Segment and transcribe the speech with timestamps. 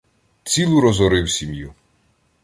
[0.43, 1.73] Цілу розорив сім’ю.